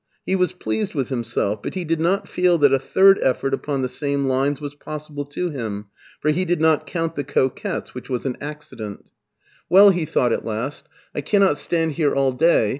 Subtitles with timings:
[0.25, 3.83] He was pleased with himself, but he did not feel that a third effort upon
[3.83, 5.89] the same lines was possible to him,
[6.19, 9.05] for he did not coimt" The Coquettes," which was an accident
[9.69, 12.69] BERLIN 221" Well/' he thought at last," I cannot stand here all day.